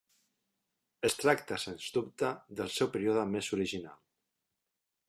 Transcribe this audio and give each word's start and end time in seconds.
Es 1.09 1.17
tracta 1.23 1.59
sens 1.65 1.91
dubte 1.99 2.33
del 2.63 2.73
seu 2.79 2.91
període 2.97 3.29
més 3.37 3.53
original. 3.61 3.99